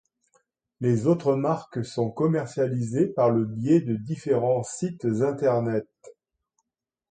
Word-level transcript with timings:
Les 0.79 1.05
autres 1.05 1.35
marques 1.35 1.85
sont 1.85 2.09
commercialisées 2.09 3.05
par 3.05 3.29
le 3.29 3.45
biais 3.45 3.81
de 3.81 3.95
différents 3.97 4.63
sites 4.63 5.05
internet. 5.05 5.87